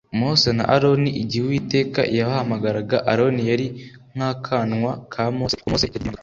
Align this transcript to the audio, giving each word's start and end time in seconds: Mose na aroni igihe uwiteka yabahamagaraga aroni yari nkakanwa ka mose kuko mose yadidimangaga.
Mose 0.19 0.47
na 0.57 0.63
aroni 0.75 1.09
igihe 1.21 1.43
uwiteka 1.45 1.99
yabahamagaraga 2.17 2.97
aroni 3.11 3.41
yari 3.49 3.67
nkakanwa 4.13 4.91
ka 5.11 5.23
mose 5.37 5.53
kuko 5.57 5.69
mose 5.71 5.85
yadidimangaga. 5.85 6.19